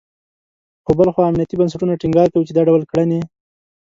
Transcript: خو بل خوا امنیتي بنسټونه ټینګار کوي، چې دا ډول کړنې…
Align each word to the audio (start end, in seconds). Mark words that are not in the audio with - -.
خو 0.83 0.91
بل 0.99 1.09
خوا 1.13 1.23
امنیتي 1.29 1.55
بنسټونه 1.57 1.99
ټینګار 2.01 2.27
کوي، 2.33 2.45
چې 2.47 2.53
دا 2.55 2.61
ډول 2.69 2.81
کړنې… 2.91 3.19